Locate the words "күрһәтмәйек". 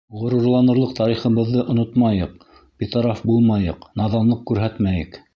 4.53-5.21